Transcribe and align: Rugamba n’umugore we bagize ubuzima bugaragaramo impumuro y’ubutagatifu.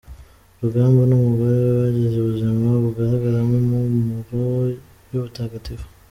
Rugamba 0.61 1.01
n’umugore 1.05 1.55
we 1.63 1.71
bagize 1.81 2.15
ubuzima 2.19 2.67
bugaragaramo 2.83 3.55
impumuro 3.59 4.41
y’ubutagatifu. 5.11 5.85